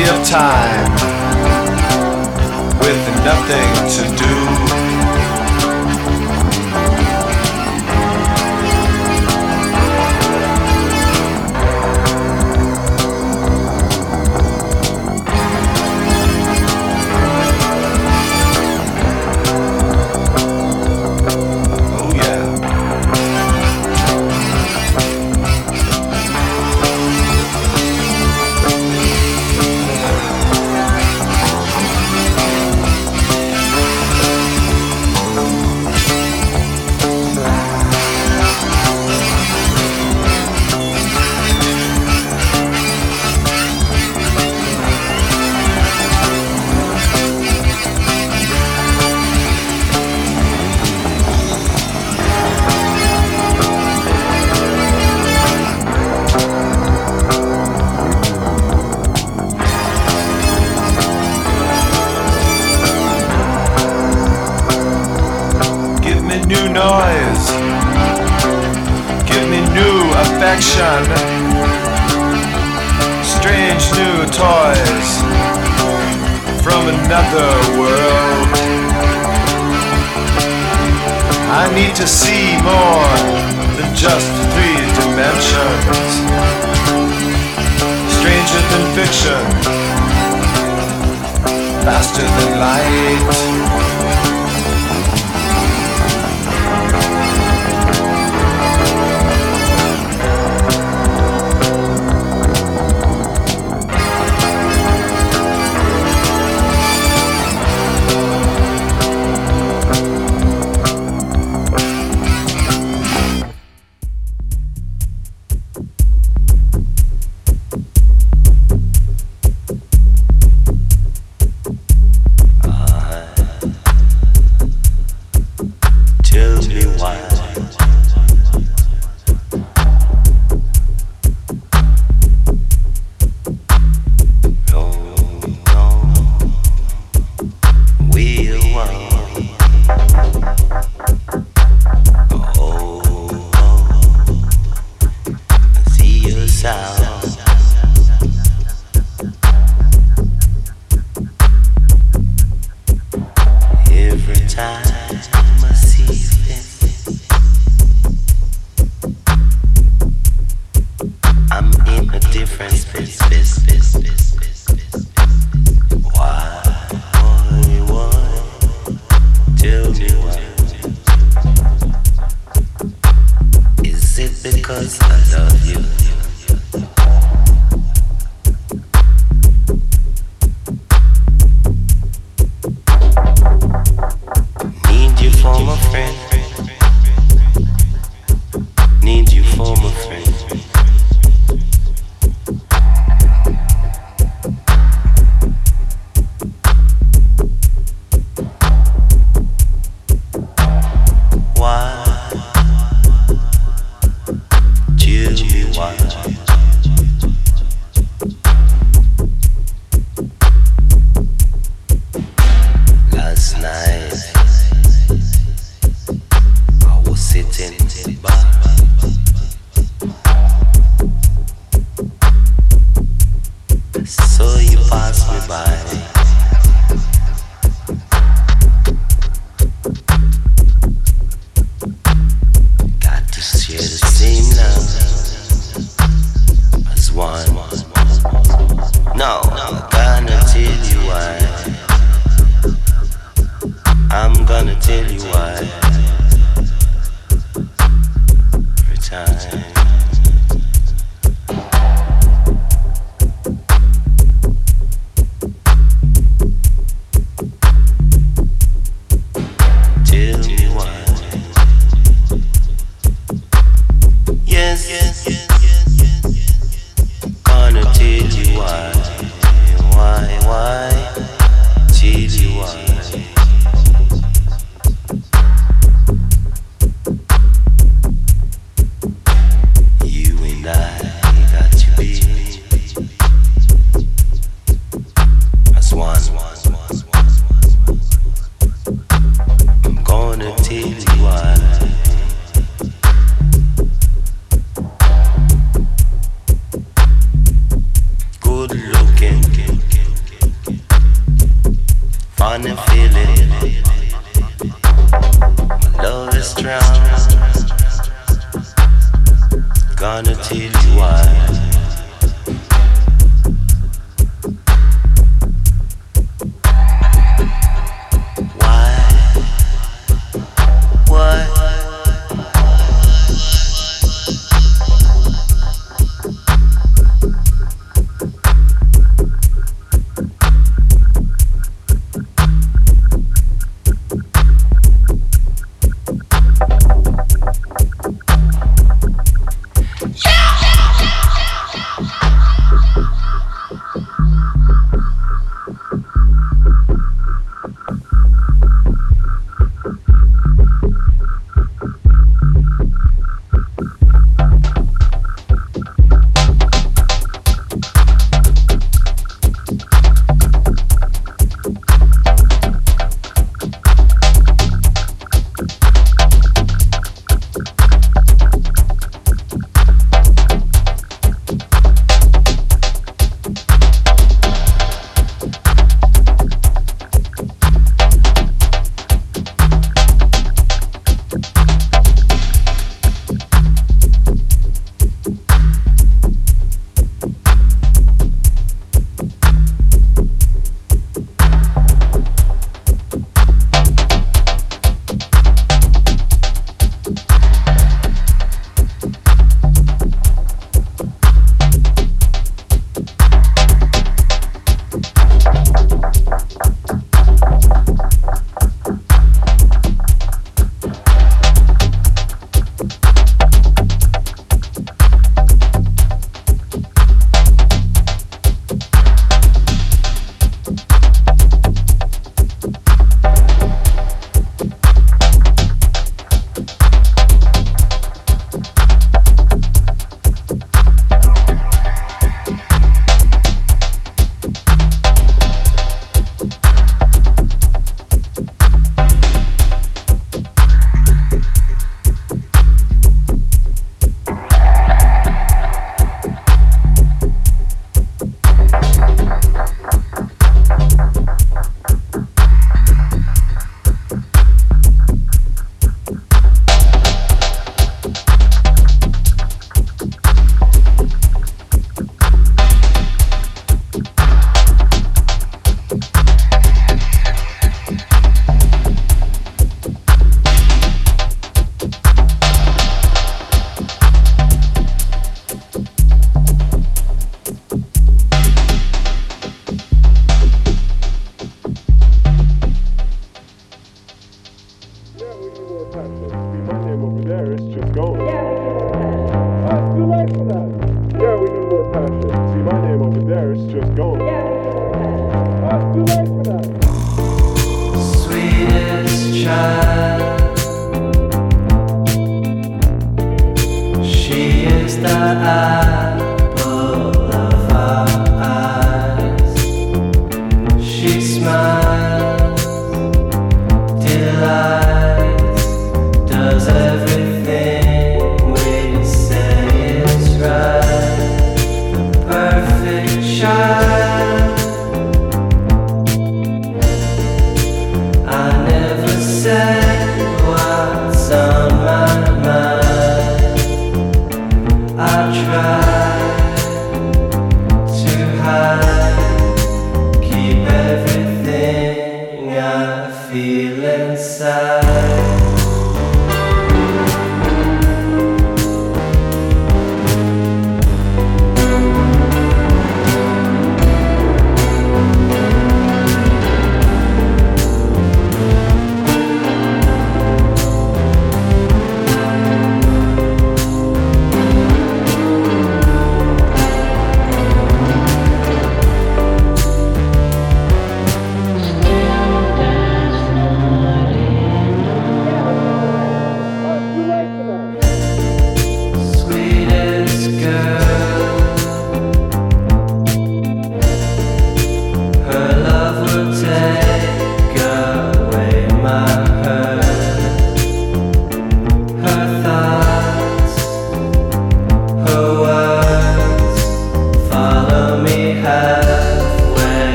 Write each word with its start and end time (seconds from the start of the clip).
Of 0.00 0.26
time 0.26 0.90
with 2.80 3.24
nothing 3.24 3.70
to 3.90 4.16
do. 4.16 4.41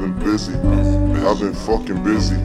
Been 0.00 0.18
busy. 0.18 0.54
I've 0.54 1.38
been 1.38 1.52
fucking 1.52 2.02
busy. 2.02 2.36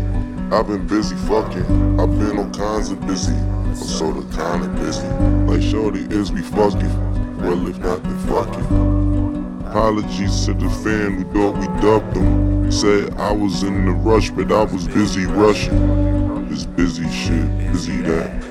I've 0.51 0.67
been 0.67 0.85
busy 0.87 1.15
fucking. 1.27 1.99
I've 1.99 2.19
been 2.19 2.37
all 2.37 2.49
kinds 2.49 2.91
of 2.91 2.99
busy. 3.07 3.33
I'm 3.33 3.75
sorta 3.75 4.21
kinda 4.35 4.67
busy. 4.81 5.07
Like 5.47 5.61
Shorty 5.61 6.01
is 6.13 6.33
we 6.33 6.41
fucking. 6.41 7.37
Well, 7.37 7.67
if 7.67 7.77
not, 7.79 8.03
then 8.03 8.19
fuck 8.27 8.49
it. 8.57 9.69
Apologies 9.69 10.45
to 10.45 10.53
the 10.53 10.69
fan 10.83 11.13
who 11.13 11.23
thought 11.31 11.57
we 11.57 11.67
dubbed 11.81 12.13
them. 12.13 12.71
Said 12.71 13.13
I 13.17 13.31
was 13.31 13.63
in 13.63 13.85
the 13.85 13.91
rush, 13.91 14.31
but 14.31 14.51
I 14.51 14.63
was 14.63 14.87
busy 14.89 15.25
rushing. 15.25 16.49
This 16.49 16.65
busy 16.65 17.09
shit, 17.09 17.57
busy 17.71 18.01
that, 18.01 18.41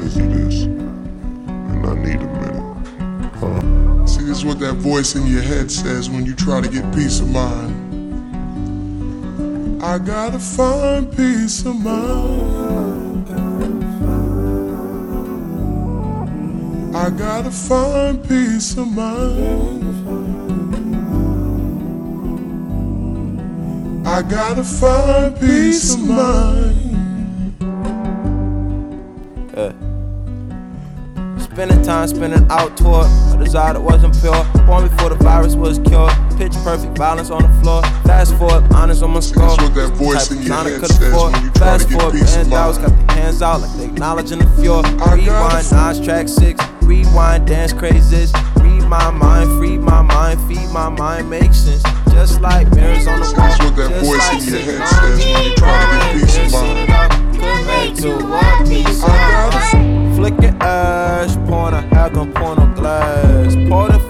busy 0.00 0.22
this. 0.22 0.62
And 0.62 1.86
I 1.86 1.94
need 1.94 2.22
a 2.22 2.30
minute. 2.40 3.36
Huh. 3.36 4.06
See, 4.06 4.24
this 4.24 4.38
is 4.38 4.44
what 4.44 4.58
that 4.60 4.76
voice 4.76 5.16
in 5.16 5.26
your 5.26 5.42
head 5.42 5.70
says 5.70 6.08
when 6.08 6.24
you 6.24 6.34
try 6.34 6.62
to 6.62 6.68
get 6.68 6.94
peace 6.94 7.20
of 7.20 7.28
mind. 7.28 7.77
I 9.80 9.96
gotta 9.98 10.40
find 10.40 11.08
peace 11.16 11.64
of 11.64 11.76
mind. 11.76 13.28
I 16.96 17.10
gotta 17.10 17.52
find 17.52 18.28
peace 18.28 18.76
of 18.76 18.88
mind. 18.88 19.84
I 24.04 24.22
gotta 24.22 24.64
find 24.64 25.38
peace 25.38 25.94
of 25.94 26.00
mind. 26.00 27.54
Uh. 29.56 29.72
Spending 31.38 31.82
time 31.82 32.08
spending 32.08 32.50
out 32.50 32.76
toward 32.76 33.06
a 33.06 33.36
desire 33.38 33.74
that 33.74 33.80
wasn't 33.80 34.20
pure. 34.20 34.44
Born 34.66 34.88
before 34.88 35.10
the 35.10 35.18
virus 35.22 35.54
was 35.54 35.78
cured. 35.78 36.27
Pitch 36.38 36.52
perfect 36.62 36.96
violence 36.96 37.30
on 37.30 37.42
the 37.42 37.48
floor. 37.60 37.82
Fast 38.06 38.38
forward, 38.38 38.62
honest 38.72 39.02
on 39.02 39.10
my 39.10 39.18
score. 39.18 39.48
That's 39.48 39.60
what 39.60 39.74
that 39.74 39.92
voice 39.94 40.28
Type 40.28 40.38
in 40.38 40.44
your 40.44 40.54
of 40.54 40.66
head 40.66 40.86
says 40.86 41.12
when 41.12 41.42
you 41.42 41.50
try 41.50 41.66
Fast 41.66 41.88
to 41.88 41.88
get 41.88 42.00
forward, 42.00 42.12
peace 42.12 42.36
of 42.36 42.50
band 42.50 42.78
got 42.78 43.06
the 43.08 43.12
hands 43.12 43.42
out 43.42 43.60
like 43.60 43.76
they 43.76 43.84
acknowledging 43.86 44.38
the 44.38 44.46
fjord. 44.50 44.86
Rewind, 44.86 45.72
nines, 45.72 46.00
track 46.00 46.28
six. 46.28 46.64
Rewind, 46.82 47.48
dance 47.48 47.72
crazes. 47.72 48.32
Read 48.62 48.84
my 48.84 49.10
mind, 49.10 49.58
free 49.58 49.78
my 49.78 50.00
mind, 50.00 50.38
feed 50.46 50.70
my 50.70 50.88
mind, 50.88 51.28
make 51.28 51.52
sense. 51.52 51.82
Just 52.12 52.40
like 52.40 52.72
mirrors 52.72 53.08
on 53.08 53.18
the 53.18 53.26
wall. 53.26 53.34
That's 53.34 53.58
what 53.58 53.74
that 53.74 54.04
voice 54.04 54.28
like 54.30 54.42
in 54.42 54.48
your 54.48 54.78
head 54.78 54.88
says 54.88 55.24
when 55.26 55.44
you 55.44 55.54
try 55.56 55.74
to 55.82 56.18
get 56.18 56.22
peace 56.22 56.36
of 56.36 56.42
messing 56.42 56.60
mind. 56.60 56.78
it 56.78 56.90
up. 56.90 57.10
Could 57.34 57.66
make 57.66 57.96
to 57.96 58.10
what 58.24 58.68
peace 58.68 59.02
I 59.02 59.48
ash, 60.60 61.34
pouring 61.48 61.74
a 61.74 61.82
hack 61.94 62.16
on 62.16 62.74
glass. 62.74 63.54
Pour 63.68 63.88
the 63.88 63.98
this 63.98 64.07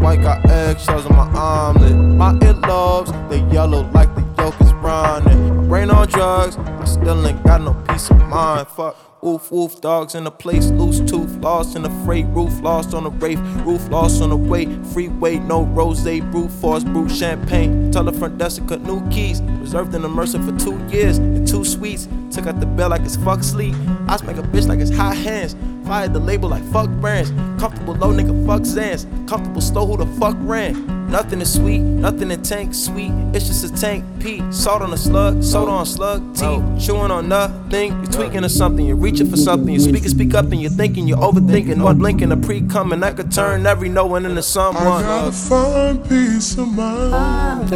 white 0.00 0.22
got 0.22 0.48
eggshells 0.50 1.06
on 1.06 1.16
my 1.16 1.28
omelet. 1.38 1.94
My 1.94 2.32
earlobes, 2.34 3.10
they 3.28 3.40
yellow 3.52 3.88
like 3.92 4.14
the 4.14 4.24
yolk 4.38 4.60
is 4.60 4.72
browning. 4.72 5.56
My 5.56 5.64
brain 5.68 5.90
on 5.90 6.08
drugs, 6.08 6.56
I 6.56 6.84
still 6.84 7.26
ain't 7.26 7.42
got 7.44 7.60
no 7.60 7.74
peace 7.88 8.10
of 8.10 8.18
mind. 8.28 8.66
Fuck. 8.68 8.96
Woof 9.22 9.52
woof, 9.52 9.82
dogs 9.82 10.14
in 10.14 10.26
a 10.26 10.30
place, 10.30 10.70
loose 10.70 10.98
tooth, 11.00 11.36
lost 11.42 11.76
in 11.76 11.84
a 11.84 12.04
freight, 12.06 12.24
roof 12.28 12.58
lost 12.62 12.94
on 12.94 13.04
a 13.04 13.10
rafe, 13.10 13.38
roof 13.66 13.86
lost 13.90 14.22
on 14.22 14.32
a 14.32 14.36
way, 14.36 14.64
freeway, 14.94 15.38
no 15.38 15.64
rose, 15.64 16.02
brute 16.02 16.50
force, 16.52 16.84
brute 16.84 17.10
champagne, 17.10 17.92
tell 17.92 18.04
the 18.04 18.14
front 18.14 18.38
desk 18.38 18.62
to 18.62 18.66
cut 18.66 18.80
new 18.80 19.06
keys, 19.10 19.42
reserved 19.42 19.94
in 19.94 20.00
the 20.00 20.08
Mercer 20.08 20.42
for 20.42 20.56
two 20.58 20.82
years, 20.88 21.18
and 21.18 21.46
two 21.46 21.66
suites, 21.66 22.08
took 22.30 22.46
out 22.46 22.60
the 22.60 22.66
bell 22.66 22.88
like 22.88 23.02
it's 23.02 23.16
fuck 23.16 23.42
sleep, 23.42 23.74
I 24.08 24.16
smack 24.16 24.38
a 24.38 24.42
bitch 24.42 24.66
like 24.66 24.78
it's 24.78 24.90
hot 24.90 25.18
hands, 25.18 25.54
fired 25.86 26.14
the 26.14 26.20
label 26.20 26.48
like 26.48 26.64
fuck 26.72 26.88
brands, 26.88 27.30
comfortable 27.60 27.96
low 27.96 28.14
nigga 28.14 28.46
fuck 28.46 28.62
Zans, 28.62 29.04
comfortable 29.28 29.60
slow 29.60 29.86
who 29.86 29.98
the 29.98 30.06
fuck 30.18 30.36
ran, 30.38 31.00
Nothing 31.10 31.40
is 31.40 31.52
sweet, 31.52 31.80
nothing 31.80 32.30
in 32.30 32.40
tank 32.40 32.72
sweet. 32.72 33.10
It's 33.34 33.48
just 33.48 33.64
a 33.64 33.74
tank 33.74 34.04
P. 34.20 34.40
Salt 34.52 34.80
on 34.80 34.92
a 34.92 34.96
slug, 34.96 35.42
soda 35.42 35.72
on 35.72 35.84
slug, 35.84 36.36
tea. 36.36 36.44
Oh. 36.44 36.78
Chewing 36.78 37.10
on 37.10 37.28
nothing. 37.28 37.90
You're 37.90 38.12
tweaking 38.12 38.44
or 38.44 38.48
something. 38.48 38.86
You're 38.86 38.96
reaching 39.10 39.30
for 39.30 39.36
something. 39.36 39.74
You're 39.74 39.80
speaking, 39.80 40.08
speak 40.08 40.34
up, 40.34 40.46
and 40.52 40.60
you're 40.60 40.70
thinking. 40.70 41.08
You're 41.08 41.18
overthinking. 41.18 41.82
One 41.82 41.98
blinking, 41.98 42.30
a 42.32 42.36
pre 42.36 42.62
coming. 42.62 43.02
I 43.02 43.12
could 43.12 43.32
turn 43.32 43.66
every 43.66 43.88
no 43.88 44.06
one 44.06 44.24
into 44.24 44.42
someone. 44.42 44.86
I 44.86 45.02
gotta 45.02 45.32
find 45.32 46.08
peace 46.08 46.56
of 46.56 46.68
mind. 46.68 47.72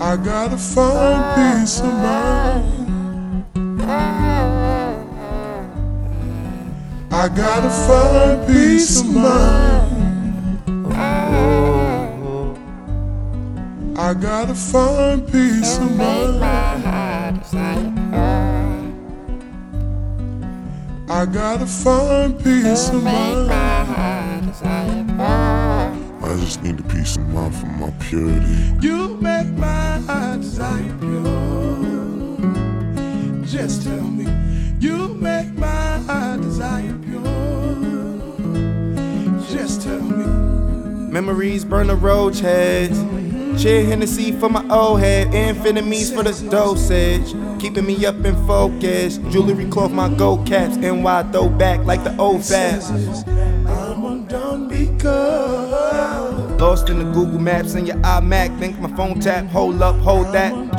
I 0.00 0.16
gotta 0.16 0.58
find 0.58 1.60
peace 1.60 1.80
of 1.80 1.86
mind. 1.86 3.44
I 7.10 7.28
gotta 7.28 7.70
find 7.70 8.46
peace 8.46 9.00
of 9.00 9.14
mind. 9.14 10.03
I 13.96 14.12
gotta 14.12 14.56
find 14.56 15.24
peace 15.24 15.78
of 15.78 15.96
mind. 15.96 16.42
I 21.08 21.24
gotta 21.26 21.64
find 21.64 22.36
peace 22.42 22.88
of 22.88 23.04
mind. 23.04 23.52
I 23.52 24.42
just 26.40 26.60
need 26.64 26.80
a 26.80 26.82
peace 26.82 27.16
of 27.16 27.28
mind 27.28 27.54
for 27.54 27.66
my 27.66 27.92
purity. 28.00 28.72
You 28.80 29.16
make 29.20 29.46
my 29.50 30.00
heart 30.00 30.40
desire 30.40 30.92
pure. 30.98 31.22
Just 33.46 33.84
tell 33.84 34.02
me, 34.02 34.26
you 34.80 35.14
make 35.14 35.56
my 35.56 35.98
heart 35.98 36.40
desire 36.40 36.98
pure. 36.98 37.22
Just 39.48 39.82
tell 39.82 40.00
me. 40.00 40.24
Memories 41.12 41.64
burn 41.64 41.86
the 41.86 41.94
roach 41.94 42.40
heads. 42.40 42.98
Cheer 43.58 43.84
Hennessy 43.84 44.32
for 44.32 44.48
my 44.48 44.66
old 44.68 45.00
head. 45.00 45.28
Amphetamines 45.28 46.14
for 46.14 46.22
the 46.22 46.32
dosage. 46.50 47.34
Keeping 47.60 47.86
me 47.86 48.04
up 48.04 48.16
in 48.24 48.34
focus. 48.46 49.18
Jewelry 49.30 49.68
cloth 49.70 49.92
my 49.92 50.08
gold 50.08 50.46
caps. 50.46 50.76
NY 50.76 51.22
throwback 51.32 51.84
like 51.84 52.02
the 52.04 52.16
old 52.18 52.44
fast. 52.44 52.90
I'm 53.66 54.04
undone 54.04 54.68
because 54.68 55.64
Lost 56.64 56.88
in 56.88 56.98
the 56.98 57.04
Google 57.04 57.38
Maps 57.38 57.74
and 57.74 57.86
your 57.86 57.98
iMac. 57.98 58.58
Think 58.58 58.78
my 58.80 58.88
phone 58.96 59.20
tap. 59.20 59.44
Hold 59.48 59.82
up, 59.82 59.96
hold 59.96 60.32
that. 60.32 60.73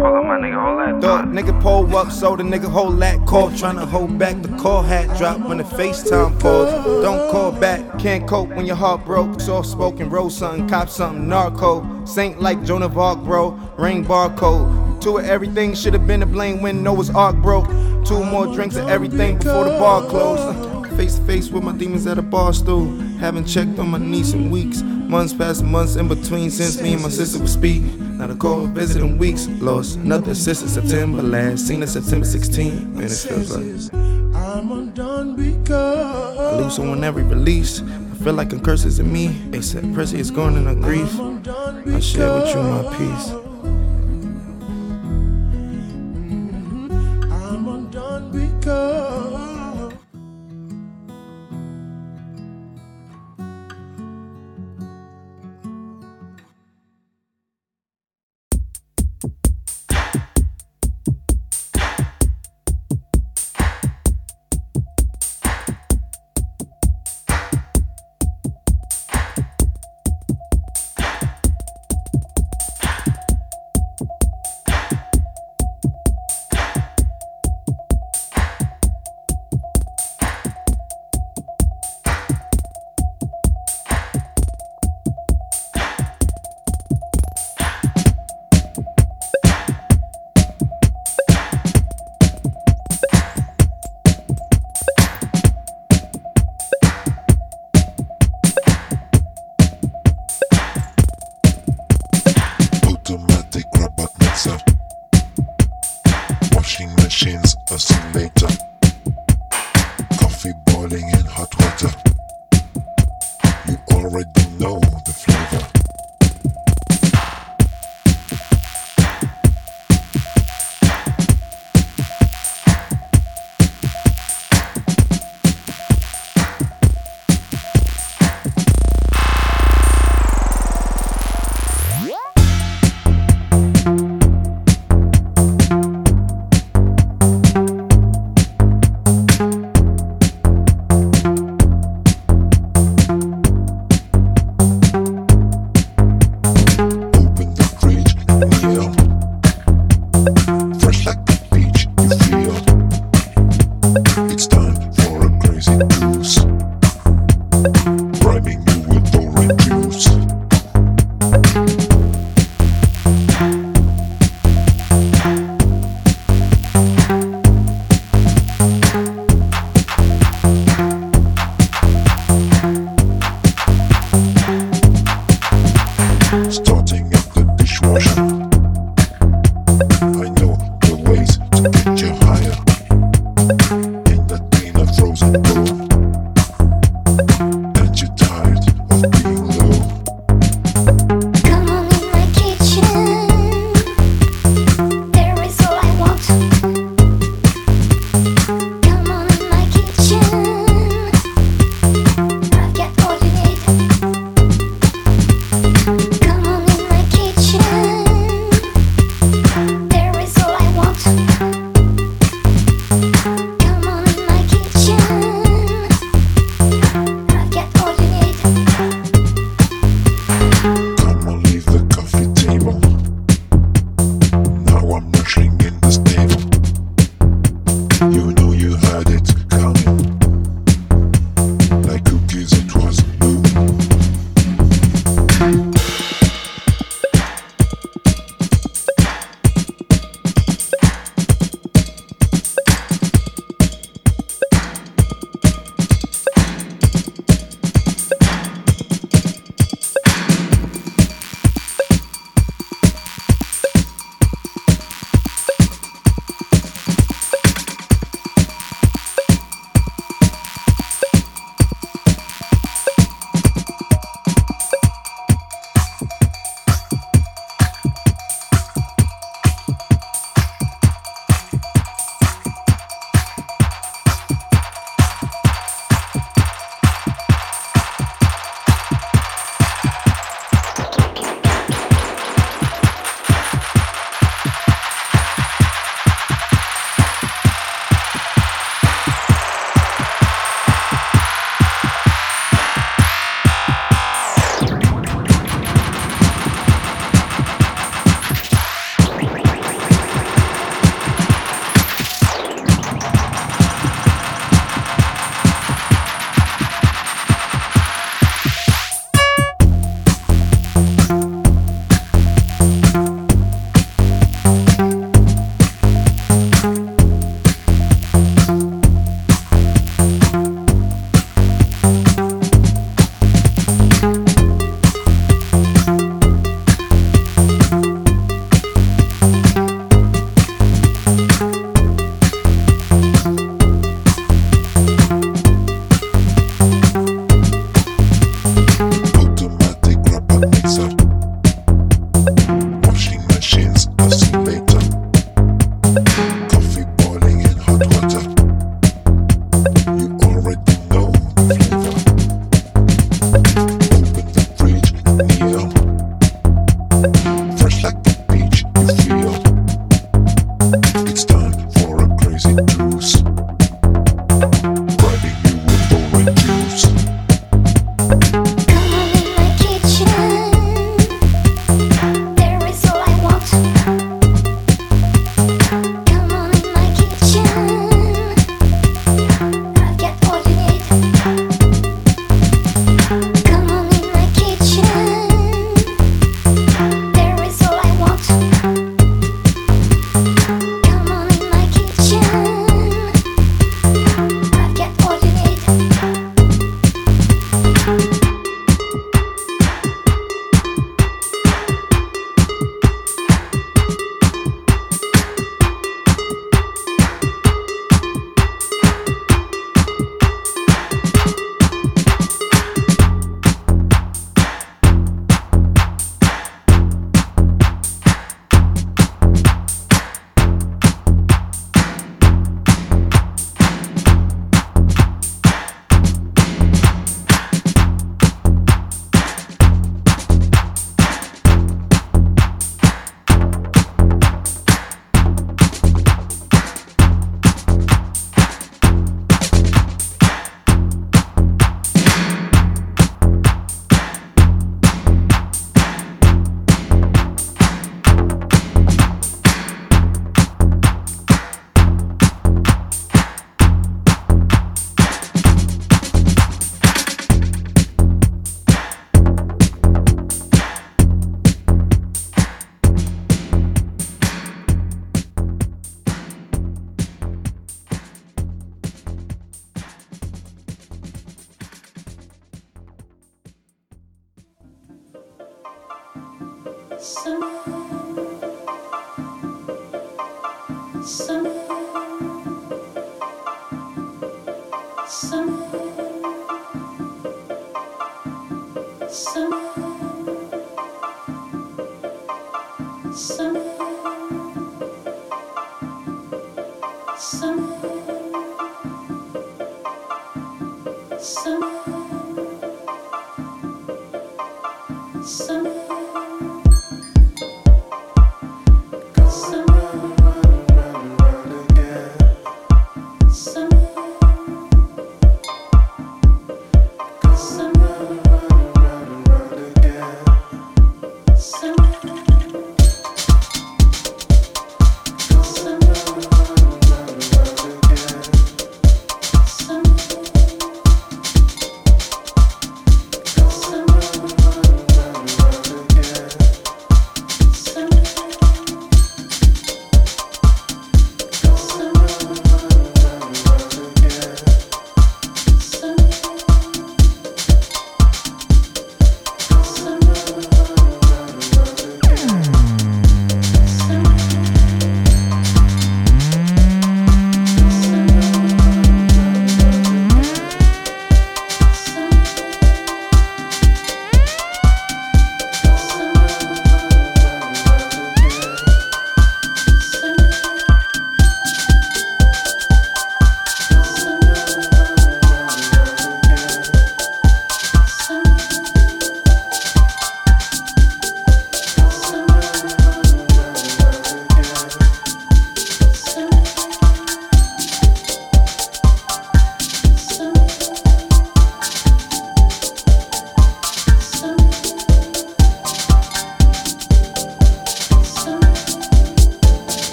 Up, 0.00 0.24
my 0.24 0.38
nigga, 0.38 0.62
hold 0.62 1.02
that 1.02 1.26
nigga 1.26 1.60
pull 1.60 1.94
up, 1.94 2.10
so 2.10 2.34
the 2.34 2.42
nigga 2.42 2.70
hold 2.70 3.00
that 3.02 3.26
call. 3.26 3.50
Tryna 3.50 3.86
hold 3.86 4.18
back 4.18 4.40
the 4.40 4.48
call 4.56 4.82
hat 4.82 5.14
drop 5.18 5.38
when 5.40 5.58
the 5.58 5.64
FaceTime 5.64 6.40
pause. 6.40 6.72
Don't 7.02 7.30
call 7.30 7.52
back, 7.52 7.98
can't 7.98 8.26
cope 8.26 8.48
when 8.48 8.64
your 8.64 8.76
heart 8.76 9.04
broke. 9.04 9.40
Soft 9.40 9.68
spoken, 9.68 10.08
roll 10.08 10.30
something, 10.30 10.66
cop 10.68 10.88
something, 10.88 11.28
narco. 11.28 12.04
Saint 12.06 12.40
like 12.40 12.64
Joan 12.64 12.82
of 12.82 12.96
Arc, 12.96 13.18
bro. 13.24 13.50
Ring 13.76 14.02
barcode. 14.02 15.02
Two 15.02 15.18
of 15.18 15.26
everything 15.26 15.74
should 15.74 15.92
have 15.92 16.06
been 16.06 16.20
to 16.20 16.26
blame 16.26 16.62
when 16.62 16.82
Noah's 16.82 17.10
Ark 17.10 17.36
broke. 17.36 17.68
Two 18.06 18.24
more 18.24 18.46
drinks 18.46 18.76
of 18.76 18.88
everything 18.88 19.36
before 19.36 19.64
the 19.64 19.78
bar 19.78 20.02
closed. 20.08 20.96
Face 20.96 21.16
to 21.16 21.26
face 21.26 21.50
with 21.50 21.62
my 21.62 21.72
demons 21.72 22.06
at 22.06 22.18
a 22.18 22.22
bar 22.22 22.54
stool. 22.54 22.90
Haven't 23.18 23.44
checked 23.46 23.78
on 23.78 23.90
my 23.90 23.98
niece 23.98 24.32
in 24.32 24.50
weeks. 24.50 24.80
Months 24.82 25.34
past 25.34 25.62
months 25.62 25.96
in 25.96 26.08
between 26.08 26.50
since 26.50 26.80
me 26.80 26.94
and 26.94 27.02
my 27.02 27.10
sister 27.10 27.38
would 27.38 27.50
speak. 27.50 27.82
Not 28.20 28.30
a 28.30 28.34
call 28.34 28.66
visit 28.66 29.02
in 29.02 29.16
weeks. 29.16 29.48
Lost 29.62 29.96
nothing 30.00 30.34
since 30.34 30.58
September 30.58 31.22
last. 31.22 31.66
Seen 31.66 31.82
it 31.82 31.86
September 31.86 32.26
16. 32.26 32.94
Man, 32.94 33.04
it 33.04 33.08
feels 33.08 33.50
like 33.50 33.94
I'm 34.36 34.70
undone 34.70 35.36
because 35.36 36.38
I 36.38 36.60
lose 36.60 36.76
someone 36.76 37.02
every 37.02 37.22
release. 37.22 37.80
I 37.80 38.22
feel 38.22 38.34
like 38.34 38.52
a 38.52 38.60
curse 38.60 38.84
is 38.84 38.98
in 38.98 39.10
me. 39.10 39.28
ASAP 39.52 39.94
Percy 39.94 40.20
is 40.20 40.30
gone 40.30 40.58
and 40.58 40.68
I 40.68 40.74
grief. 40.74 41.18
I 41.18 41.98
share 41.98 42.34
with 42.34 42.54
you 42.54 42.60
my 42.60 42.94
peace. 42.98 43.49